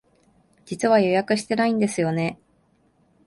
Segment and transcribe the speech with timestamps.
[0.65, 2.39] 実は予約してないんですよね。